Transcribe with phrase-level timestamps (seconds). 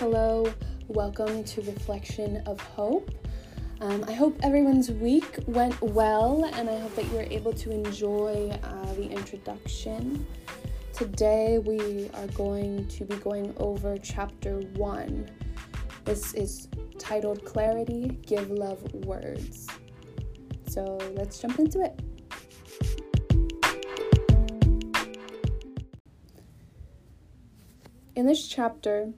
[0.00, 0.50] Hello,
[0.88, 3.10] welcome to Reflection of Hope.
[3.82, 8.48] Um, I hope everyone's week went well, and I hope that you're able to enjoy
[8.62, 10.26] uh, the introduction.
[10.94, 15.28] Today, we are going to be going over chapter one.
[16.06, 19.66] This is titled Clarity Give Love Words.
[20.66, 22.00] So let's jump into it.
[28.16, 29.12] In this chapter,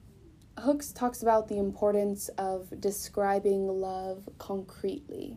[0.62, 5.36] Hooks talks about the importance of describing love concretely.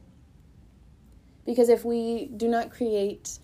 [1.47, 3.39] Because if we do not create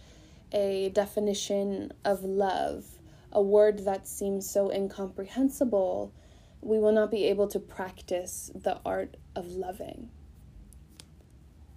[0.52, 2.86] a definition of love,
[3.32, 6.14] a word that seems so incomprehensible,
[6.62, 10.12] we will not be able to practice the art of loving.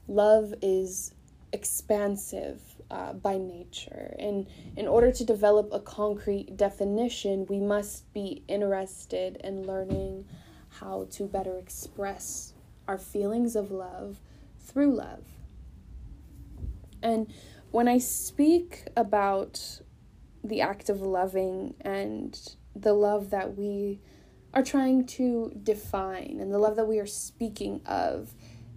[0.06, 1.14] Love is
[1.50, 4.14] expansive uh, by nature.
[4.18, 10.26] And in order to develop a concrete definition, we must be interested in learning
[10.80, 12.52] how to better express
[12.88, 14.20] our feelings of love
[14.58, 15.24] through love.
[17.02, 17.32] And
[17.70, 19.80] when I speak about
[20.42, 22.38] the act of loving and
[22.74, 24.00] the love that we
[24.52, 28.34] are trying to define and the love that we are speaking of,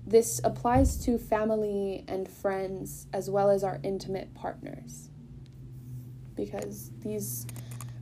[0.08, 5.10] this applies to family and friends as well as our intimate partners.
[6.34, 7.46] Because these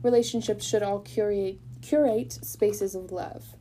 [0.02, 3.56] relationships should all curate curate spaces of love.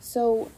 [0.00, 0.50] So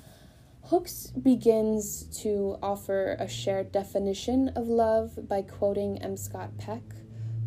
[0.67, 6.17] Hooks begins to offer a shared definition of love by quoting M.
[6.17, 6.83] Scott Peck,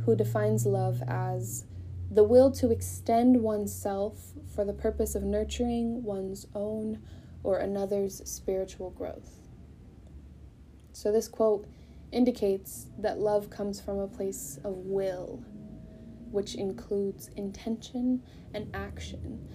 [0.06, 1.66] who defines love as
[2.10, 7.00] the will to extend oneself for the purpose of nurturing one's own
[7.44, 9.42] or another's spiritual growth.
[10.94, 11.68] So, this quote
[12.12, 15.44] indicates that love comes from a place of will,
[16.30, 18.22] which includes intention
[18.54, 19.48] and action.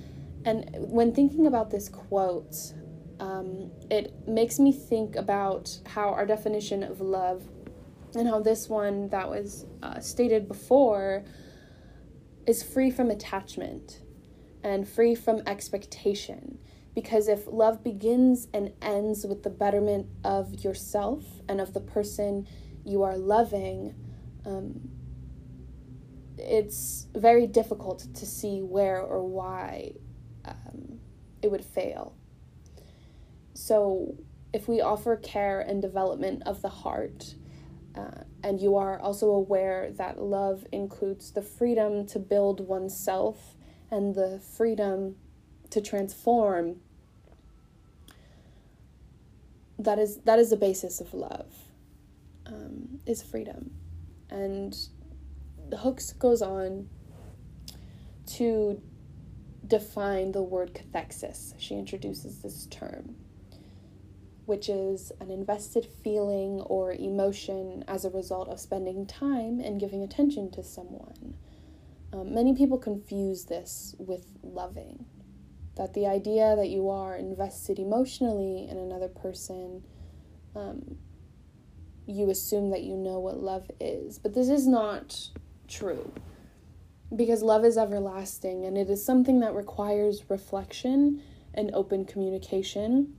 [0.44, 2.72] And when thinking about this quote,
[3.20, 7.42] um, it makes me think about how our definition of love
[8.14, 11.24] and how this one that was uh, stated before
[12.46, 14.00] is free from attachment
[14.62, 16.58] and free from expectation
[16.96, 22.48] because if love begins and ends with the betterment of yourself and of the person
[22.86, 23.94] you are loving,
[24.46, 24.80] um,
[26.38, 29.92] it's very difficult to see where or why
[30.46, 30.98] um,
[31.42, 32.16] it would fail.
[33.52, 34.16] So,
[34.54, 37.34] if we offer care and development of the heart,
[37.94, 43.54] uh, and you are also aware that love includes the freedom to build oneself
[43.90, 45.16] and the freedom
[45.68, 46.76] to transform
[49.78, 51.52] that is that is the basis of love
[52.46, 53.72] um, is freedom.
[54.30, 54.76] And
[55.68, 56.88] the hooks goes on
[58.34, 58.80] to
[59.66, 61.54] define the word cathexis.
[61.58, 63.16] She introduces this term
[64.46, 70.02] which is an invested feeling or emotion as a result of spending time and giving
[70.02, 71.34] attention to someone.
[72.12, 75.04] Um, many people confuse this with loving
[75.76, 79.84] that the idea that you are invested emotionally in another person,
[80.54, 80.96] um,
[82.06, 84.18] you assume that you know what love is.
[84.18, 85.30] But this is not
[85.68, 86.12] true
[87.14, 91.22] because love is everlasting and it is something that requires reflection
[91.54, 93.14] and open communication,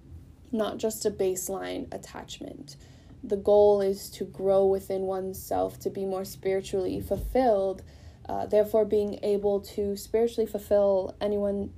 [0.51, 2.75] not just a baseline attachment.
[3.23, 7.83] The goal is to grow within oneself to be more spiritually fulfilled.
[8.27, 11.71] Uh, therefore, being able to spiritually fulfill anyone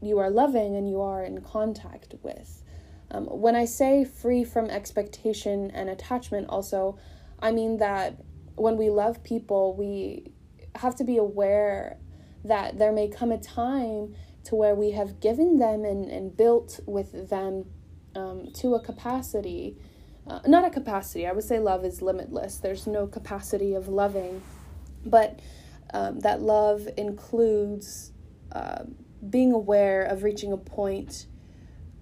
[0.00, 2.62] you are loving and you are in contact with.
[3.10, 6.98] Um, when I say free from expectation and attachment, also,
[7.40, 8.22] I mean that
[8.54, 10.32] when we love people, we
[10.74, 11.98] have to be aware
[12.44, 14.14] that there may come a time
[14.44, 17.64] to where we have given them and, and built with them
[18.14, 19.76] um, to a capacity.
[20.26, 22.58] Uh, not a capacity, I would say love is limitless.
[22.58, 24.42] There's no capacity of loving,
[25.04, 25.40] but
[25.94, 28.12] um, that love includes.
[28.52, 28.96] Um,
[29.28, 31.26] being aware of reaching a point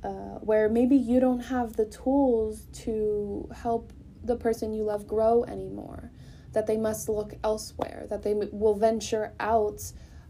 [0.05, 3.93] uh, where maybe you don't have the tools to help
[4.23, 6.11] the person you love grow anymore,
[6.53, 9.81] that they must look elsewhere, that they will venture out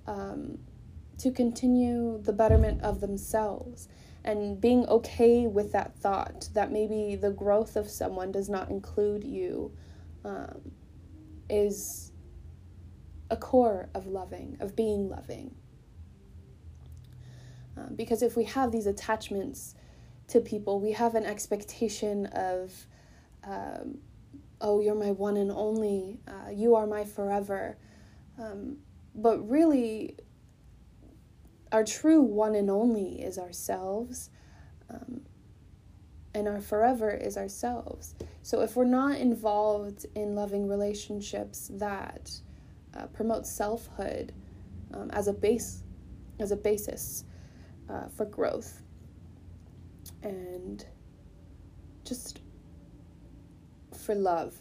[0.06, 0.58] um,
[1.18, 3.88] to continue the betterment of themselves.
[4.24, 9.24] And being okay with that thought that maybe the growth of someone does not include
[9.24, 9.72] you
[10.24, 10.72] um,
[11.48, 12.12] is
[13.30, 15.54] a core of loving, of being loving.
[17.76, 19.74] Um, because if we have these attachments
[20.28, 22.86] to people, we have an expectation of,
[23.44, 23.98] um,
[24.60, 27.76] oh, you're my one and only, uh, you are my forever.
[28.38, 28.78] Um,
[29.14, 30.16] but really,
[31.72, 34.30] our true one and only is ourselves.
[34.90, 35.22] Um,
[36.36, 38.14] and our forever is ourselves.
[38.42, 42.30] So if we're not involved in loving relationships that
[42.94, 44.34] uh, promote selfhood
[44.92, 45.82] um, as a base,
[46.38, 47.24] as a basis
[47.88, 48.82] uh, for growth,
[50.22, 50.84] and
[52.04, 52.40] just
[54.04, 54.54] for love,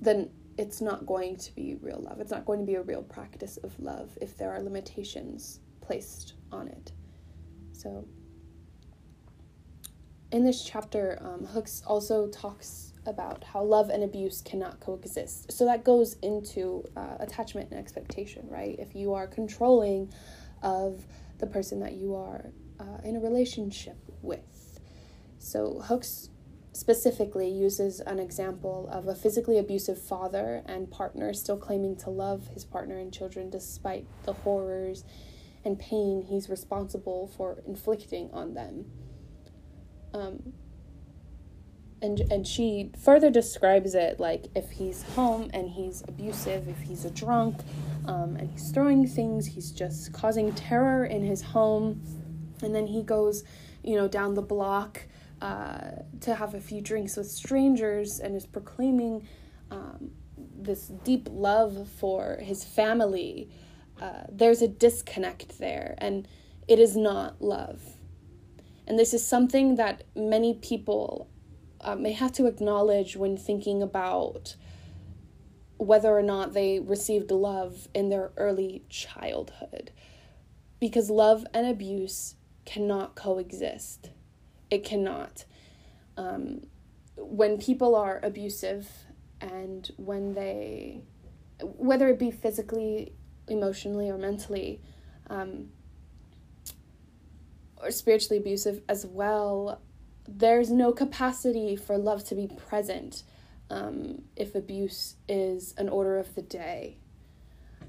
[0.00, 2.20] then it's not going to be real love.
[2.20, 6.34] It's not going to be a real practice of love if there are limitations placed
[6.52, 6.92] on it.
[7.72, 8.06] So,
[10.32, 15.52] in this chapter, um, Hooks also talks about how love and abuse cannot coexist.
[15.52, 18.76] So that goes into uh, attachment and expectation, right?
[18.78, 20.12] If you are controlling
[20.62, 21.06] of
[21.38, 22.46] the person that you are
[22.80, 24.80] uh, in a relationship with.
[25.38, 26.30] So Hooks
[26.72, 32.48] specifically uses an example of a physically abusive father and partner still claiming to love
[32.48, 35.04] his partner and children despite the horrors
[35.64, 38.84] and pain he's responsible for inflicting on them.
[40.12, 40.52] Um,
[42.02, 47.04] and and she further describes it like if he's home and he's abusive, if he's
[47.04, 47.56] a drunk,
[48.06, 52.02] um, and he's throwing things, he's just causing terror in his home,
[52.62, 53.44] and then he goes,
[53.82, 55.02] you know, down the block
[55.42, 59.26] uh, to have a few drinks with strangers and is proclaiming
[59.70, 60.10] um,
[60.56, 63.50] this deep love for his family.
[64.00, 66.26] Uh, there's a disconnect there, and
[66.68, 67.82] it is not love.
[68.86, 71.28] And this is something that many people
[71.80, 74.56] uh, may have to acknowledge when thinking about
[75.78, 79.90] whether or not they received love in their early childhood.
[80.80, 82.34] Because love and abuse
[82.64, 84.10] cannot coexist.
[84.70, 85.44] It cannot.
[86.16, 86.62] Um,
[87.16, 88.88] when people are abusive
[89.40, 91.02] and when they,
[91.62, 93.12] whether it be physically,
[93.48, 94.80] emotionally, or mentally,
[95.28, 95.68] um,
[97.82, 99.80] or spiritually abusive as well,
[100.26, 103.22] there's no capacity for love to be present
[103.70, 106.98] um, if abuse is an order of the day.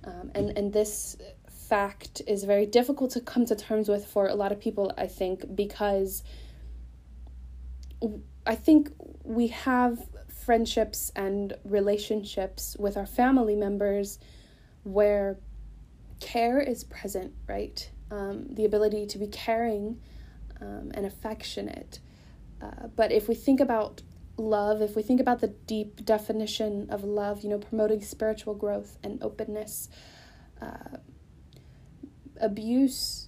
[0.04, 1.18] Um, and, and this
[1.50, 5.08] fact is very difficult to come to terms with for a lot of people, I
[5.08, 6.24] think, because
[8.46, 8.92] I think
[9.24, 14.20] we have friendships and relationships with our family members
[14.84, 15.38] where
[16.22, 17.90] care is present, right?
[18.10, 20.00] Um, the ability to be caring
[20.62, 22.00] um, and affectionate.
[22.62, 24.02] Uh, but if we think about
[24.38, 28.98] love, if we think about the deep definition of love, you know, promoting spiritual growth
[29.04, 29.90] and openness,
[30.62, 30.98] uh,
[32.40, 33.28] abuse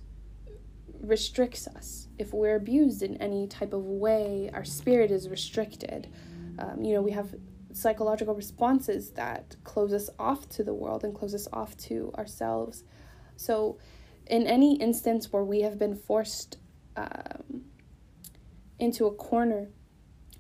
[1.01, 2.07] restricts us.
[2.17, 6.07] If we're abused in any type of way, our spirit is restricted.
[6.57, 7.35] Um, you know, we have
[7.71, 12.83] psychological responses that close us off to the world and close us off to ourselves.
[13.35, 13.77] So,
[14.27, 16.57] in any instance where we have been forced
[16.95, 17.63] um,
[18.77, 19.69] into a corner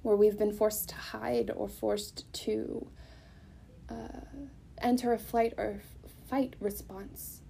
[0.01, 2.87] where we've been forced to hide or forced to
[3.89, 4.21] uh,
[4.81, 5.81] enter a flight or
[6.29, 7.41] fight response.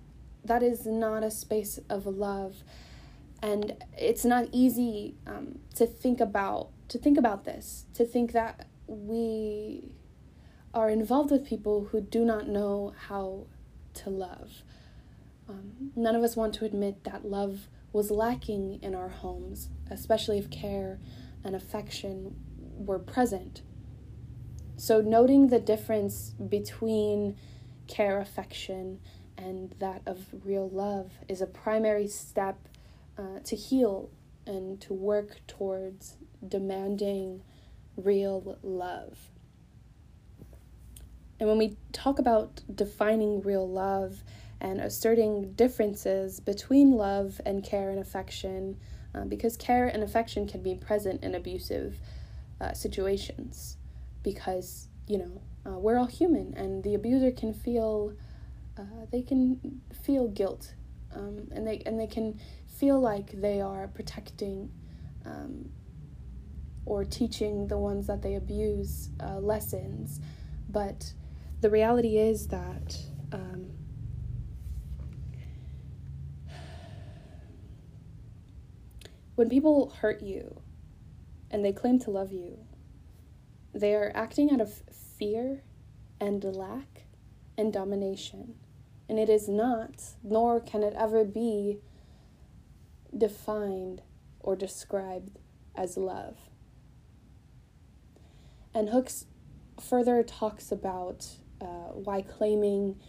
[0.43, 2.63] That is not a space of love,
[3.41, 7.85] and it's not easy um, to think about to think about this.
[7.95, 9.91] To think that we
[10.73, 13.47] are involved with people who do not know how
[13.95, 14.63] to love.
[15.47, 20.37] Um, none of us want to admit that love was lacking in our homes, especially
[20.37, 20.99] if care
[21.43, 23.61] and affection were present.
[24.77, 27.35] So, noting the difference between
[27.87, 28.99] care, affection,
[29.37, 32.67] and that of real love is a primary step
[33.17, 34.09] uh, to heal
[34.45, 36.17] and to work towards
[36.47, 37.41] demanding
[37.97, 39.17] real love.
[41.39, 44.23] And when we talk about defining real love,
[44.61, 48.77] and asserting differences between love and care and affection,
[49.19, 51.99] uh, because care and affection can be present in abusive
[52.61, 53.77] uh, situations.
[54.23, 58.13] Because, you know, uh, we're all human, and the abuser can feel.
[58.77, 60.73] Uh, they can feel guilt,
[61.13, 64.71] um, and they and they can feel like they are protecting
[65.25, 65.69] um,
[66.85, 70.19] or teaching the ones that they abuse uh, lessons,
[70.69, 71.13] but
[71.61, 72.97] the reality is that
[73.33, 73.69] um,
[79.39, 80.59] When people hurt you
[81.49, 82.59] and they claim to love you,
[83.73, 84.83] they are acting out of
[85.17, 85.63] fear
[86.19, 87.05] and lack
[87.57, 88.55] and domination.
[89.07, 91.77] And it is not, nor can it ever be,
[93.17, 94.01] defined
[94.41, 95.39] or described
[95.73, 96.35] as love.
[98.75, 99.25] And Hooks
[99.81, 101.25] further talks about
[101.61, 102.99] uh, why claiming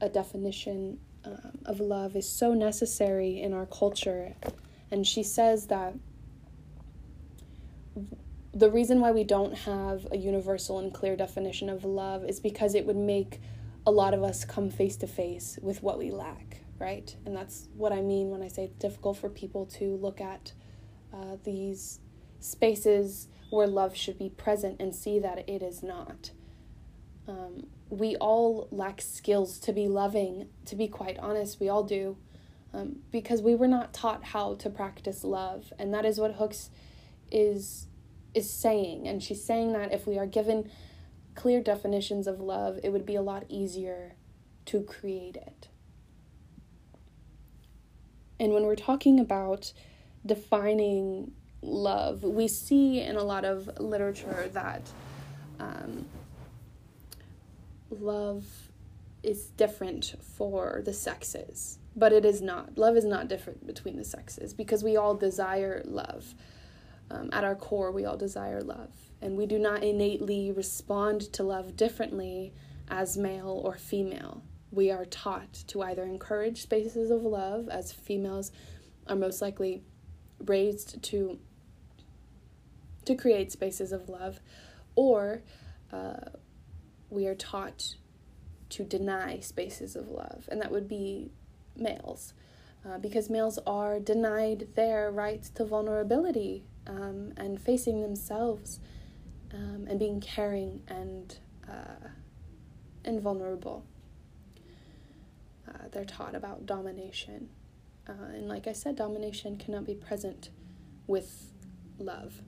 [0.00, 4.34] a definition um, of love is so necessary in our culture.
[4.92, 5.94] And she says that
[8.54, 12.74] the reason why we don't have a universal and clear definition of love is because
[12.74, 13.40] it would make
[13.86, 17.16] a lot of us come face to face with what we lack, right?
[17.24, 20.52] And that's what I mean when I say it's difficult for people to look at
[21.12, 21.98] uh, these
[22.40, 26.32] spaces where love should be present and see that it is not.
[27.26, 32.18] Um, we all lack skills to be loving, to be quite honest, we all do,
[32.74, 35.72] um, because we were not taught how to practice love.
[35.78, 36.70] And that is what Hooks
[37.30, 37.86] is
[38.34, 39.06] is saying.
[39.06, 40.70] And she's saying that if we are given
[41.34, 44.14] clear definitions of love it would be a lot easier
[44.66, 45.68] to create it.
[48.40, 49.72] And when we're talking about
[50.24, 51.32] defining
[51.64, 54.82] love we see in a lot of literature that
[55.60, 56.06] um,
[57.90, 58.44] love
[59.22, 62.78] is different for the sexes but it is not.
[62.78, 66.34] Love is not different between the sexes because we all desire love.
[67.10, 71.42] Um, at our core, we all desire love, and we do not innately respond to
[71.42, 72.54] love differently
[72.88, 74.42] as male or female.
[74.70, 78.50] We are taught to either encourage spaces of love, as females
[79.06, 79.82] are most likely
[80.44, 81.38] raised to
[83.04, 84.40] to create spaces of love,
[84.94, 85.42] or
[85.92, 86.30] uh,
[87.10, 87.96] we are taught
[88.70, 91.30] to deny spaces of love, and that would be
[91.76, 92.34] males.
[92.84, 98.80] Uh, because males are denied their right to vulnerability um, and facing themselves
[99.54, 101.38] um, and being caring and
[101.68, 102.08] uh,
[103.04, 103.84] and vulnerable.
[105.68, 107.48] Uh, they're taught about domination,
[108.08, 110.50] uh, and like I said, domination cannot be present
[111.06, 111.52] with
[111.98, 112.42] love.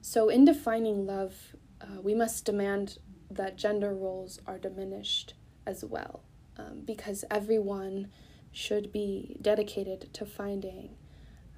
[0.00, 2.98] So, in defining love, uh, we must demand
[3.30, 5.34] that gender roles are diminished
[5.66, 6.22] as well,
[6.58, 8.10] um, because everyone
[8.52, 10.90] should be dedicated to finding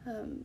[0.06, 0.44] um,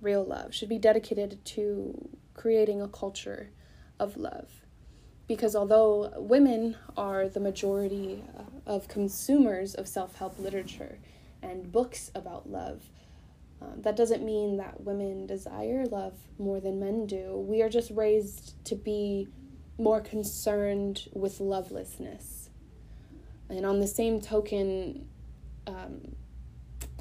[0.00, 3.50] real love, should be dedicated to creating a culture
[3.98, 4.62] of love.
[5.26, 10.98] Because although women are the majority uh, of consumers of self help literature
[11.42, 12.82] and books about love,
[13.60, 17.36] um, that doesn't mean that women desire love more than men do.
[17.36, 19.28] We are just raised to be
[19.76, 22.37] more concerned with lovelessness.
[23.48, 25.08] And on the same token,
[25.66, 26.14] um,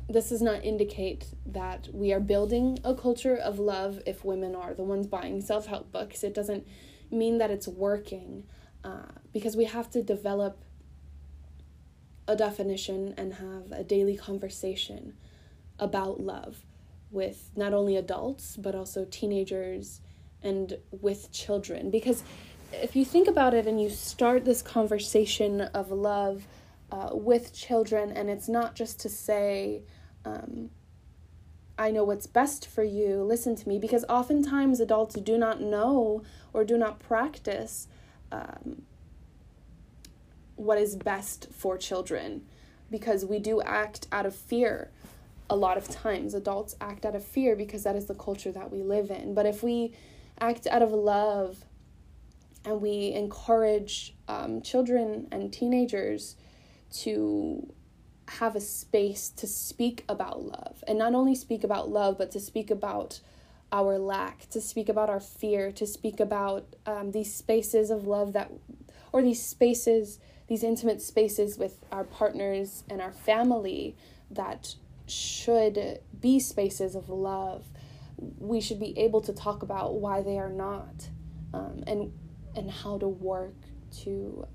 [0.09, 4.73] this does not indicate that we are building a culture of love if women are
[4.73, 6.23] the ones buying self help books.
[6.23, 6.65] It doesn't
[7.11, 8.45] mean that it's working
[8.83, 10.63] uh, because we have to develop
[12.27, 15.13] a definition and have a daily conversation
[15.79, 16.63] about love
[17.11, 20.01] with not only adults but also teenagers
[20.41, 21.89] and with children.
[21.89, 22.23] Because
[22.71, 26.47] if you think about it and you start this conversation of love
[26.91, 29.81] uh, with children, and it's not just to say,
[30.25, 30.69] um,
[31.77, 36.23] I know what's best for you, listen to me, because oftentimes adults do not know
[36.53, 37.87] or do not practice
[38.31, 38.83] um,
[40.55, 42.41] what is best for children
[42.89, 44.89] because we do act out of fear
[45.49, 46.33] a lot of times.
[46.33, 49.33] Adults act out of fear because that is the culture that we live in.
[49.33, 49.93] But if we
[50.39, 51.65] act out of love
[52.67, 56.35] and we encourage um, children and teenagers
[56.91, 57.73] to
[58.27, 62.39] have a space to speak about love and not only speak about love but to
[62.39, 63.21] speak about
[63.71, 68.33] our lack to speak about our fear to speak about um, these spaces of love
[68.33, 68.51] that
[69.13, 73.95] or these spaces these intimate spaces with our partners and our family
[74.31, 74.75] that
[75.07, 77.65] should be spaces of love.
[78.39, 81.09] We should be able to talk about why they are not
[81.53, 82.11] um, and
[82.57, 83.55] and how to work
[84.03, 84.45] to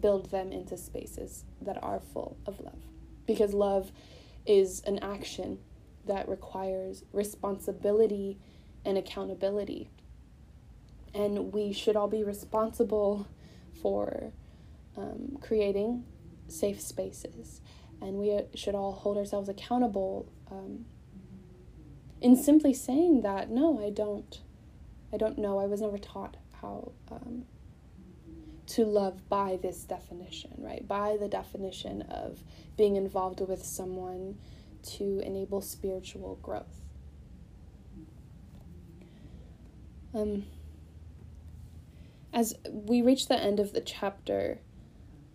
[0.00, 2.78] build them into spaces that are full of love
[3.26, 3.92] because love
[4.46, 5.58] is an action
[6.06, 8.38] that requires responsibility
[8.84, 9.90] and accountability.
[11.14, 13.26] And we should all be responsible
[13.80, 14.32] for
[14.96, 16.04] um, creating
[16.48, 17.60] safe spaces.
[18.02, 20.84] And we should all hold ourselves accountable um,
[22.20, 24.40] in simply saying that, no, I don't.
[25.12, 25.58] I don't know.
[25.58, 27.44] I was never taught how um,
[28.66, 30.86] to love by this definition, right?
[30.86, 32.42] By the definition of
[32.76, 34.38] being involved with someone
[34.96, 36.80] to enable spiritual growth.
[40.14, 40.44] Um,
[42.32, 44.60] as we reach the end of the chapter,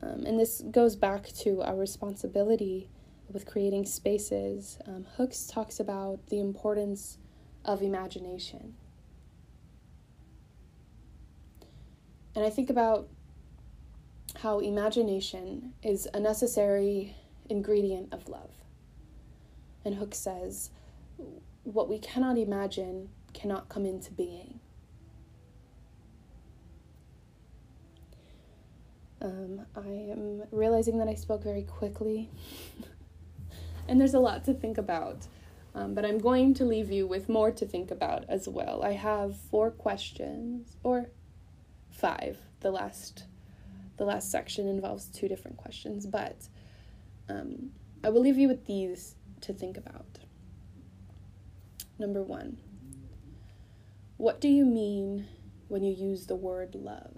[0.01, 2.89] um, and this goes back to our responsibility
[3.31, 7.17] with creating spaces, um, Hooks talks about the importance
[7.63, 8.75] of imagination.
[12.36, 13.07] And I think about
[14.36, 17.15] how imagination is a necessary
[17.50, 18.51] ingredient of love.
[19.83, 20.69] And Hook says,
[21.63, 24.59] what we cannot imagine cannot come into being.
[29.21, 32.29] Um, I am realizing that I spoke very quickly,
[33.88, 35.27] and there's a lot to think about.
[35.75, 38.81] Um, but I'm going to leave you with more to think about as well.
[38.81, 41.09] I have four questions, or
[42.00, 42.39] five.
[42.62, 43.25] The last,
[43.98, 46.48] the last section involves two different questions, but
[47.27, 47.72] um,
[48.03, 50.20] I will leave you with these to think about.
[51.98, 52.58] Number one,
[54.18, 55.27] what do you mean
[55.68, 57.18] when you use the word love?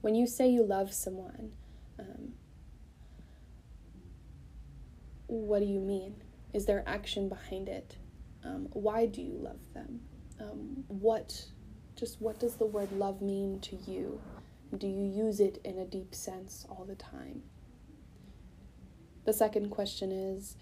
[0.00, 1.52] When you say you love someone,
[1.98, 2.32] um,
[5.26, 6.16] what do you mean?
[6.52, 7.96] Is there action behind it?
[8.44, 10.00] Um, why do you love them?
[10.40, 11.44] Um, what,
[12.00, 14.18] just what does the word love mean to you?
[14.76, 17.42] Do you use it in a deep sense all the time?
[19.26, 20.56] The second question is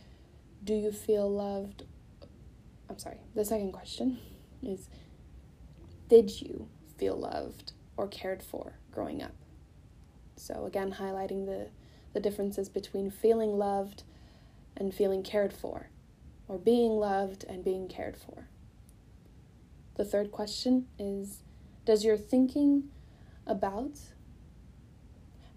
[0.65, 1.85] Do you feel loved?
[2.91, 4.19] I'm sorry, the second question
[4.65, 4.89] is
[6.09, 9.35] Did you feel loved or cared for growing up?
[10.35, 11.69] So, again, highlighting the,
[12.15, 14.03] the differences between feeling loved
[14.77, 15.91] and feeling cared for,
[16.49, 18.49] or being loved and being cared for.
[19.99, 21.43] The third question is
[21.85, 22.85] Does your thinking
[23.49, 23.99] about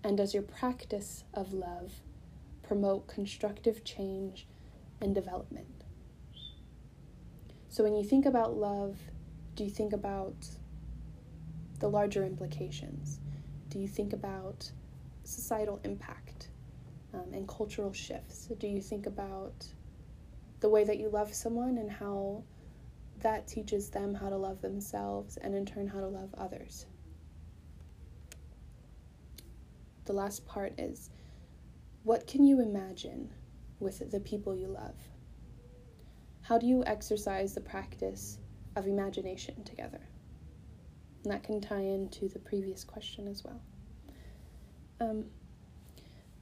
[0.03, 2.01] and does your practice of love
[2.63, 4.47] promote constructive change
[4.99, 5.83] and development?
[7.69, 8.97] So, when you think about love,
[9.55, 10.47] do you think about
[11.77, 13.19] the larger implications?
[13.69, 14.71] Do you think about
[15.23, 16.49] societal impact
[17.13, 18.47] um, and cultural shifts?
[18.57, 19.67] Do you think about
[20.61, 22.43] the way that you love someone and how
[23.21, 26.85] that teaches them how to love themselves and in turn how to love others?
[30.05, 31.09] The last part is
[32.03, 33.29] what can you imagine
[33.79, 34.95] with the people you love?
[36.41, 38.39] How do you exercise the practice
[38.75, 40.01] of imagination together?
[41.23, 43.61] And that can tie into the previous question as well.
[44.99, 45.25] Um,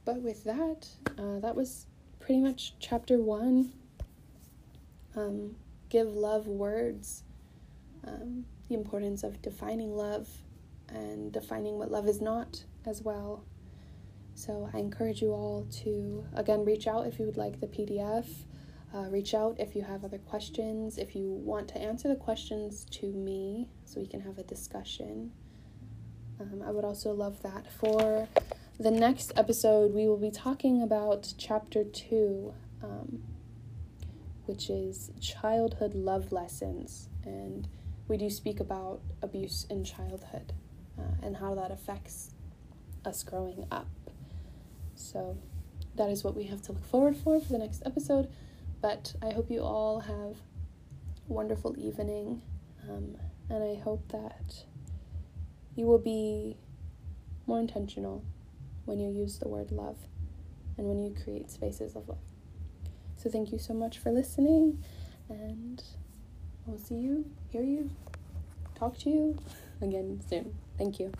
[0.04, 1.86] but with that, uh, that was
[2.18, 3.72] pretty much chapter one.
[5.14, 5.56] Um,
[5.90, 7.24] give love words,
[8.06, 10.28] um, the importance of defining love
[10.88, 13.44] and defining what love is not as well.
[14.34, 18.26] So I encourage you all to, again, reach out if you would like the PDF.
[18.92, 22.86] Uh, reach out if you have other questions, if you want to answer the questions
[22.90, 25.30] to me so we can have a discussion.
[26.40, 27.70] Um, I would also love that.
[27.70, 28.28] For
[28.78, 33.22] the next episode, we will be talking about chapter two, um,
[34.50, 37.08] which is childhood love lessons.
[37.24, 37.68] And
[38.08, 40.52] we do speak about abuse in childhood
[40.98, 42.34] uh, and how that affects
[43.04, 43.86] us growing up.
[44.96, 45.38] So
[45.94, 48.28] that is what we have to look forward for for the next episode.
[48.82, 50.36] But I hope you all have
[51.28, 52.42] a wonderful evening,
[52.88, 53.16] um,
[53.50, 54.64] and I hope that
[55.76, 56.56] you will be
[57.46, 58.24] more intentional
[58.84, 59.98] when you use the word love
[60.76, 62.29] and when you create spaces of love.
[63.22, 64.82] So thank you so much for listening,
[65.28, 65.82] and
[66.64, 67.90] we'll see you, hear you,
[68.74, 69.38] talk to you
[69.82, 70.54] again soon.
[70.78, 71.12] Thank you.